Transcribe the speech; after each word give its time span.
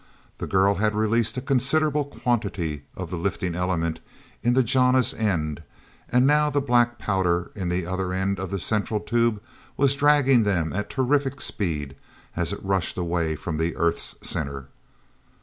The 0.39 0.47
girl 0.47 0.73
had 0.81 0.95
released 0.95 1.37
a 1.37 1.41
considerable 1.41 2.05
quantity 2.05 2.85
of 2.97 3.11
the 3.11 3.19
lifting 3.19 3.53
element 3.53 3.99
in 4.41 4.55
the 4.55 4.63
jana's 4.63 5.13
end, 5.13 5.61
and 6.09 6.25
now 6.25 6.49
the 6.49 6.59
black 6.59 6.97
powder 6.97 7.51
in 7.53 7.69
the 7.69 7.85
other 7.85 8.11
end 8.11 8.39
of 8.39 8.49
the 8.49 8.57
central 8.57 8.99
tube 8.99 9.39
was 9.77 9.93
dragging 9.93 10.41
them 10.41 10.73
at 10.73 10.89
terrific 10.89 11.39
speed 11.39 11.95
as 12.35 12.51
it 12.51 12.65
rushed 12.65 12.97
away 12.97 13.35
from 13.35 13.57
the 13.59 13.75
earth's 13.77 14.15
center. 14.27 14.69